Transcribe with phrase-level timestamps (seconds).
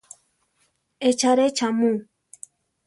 [1.09, 1.91] ¿Echáre cha mu?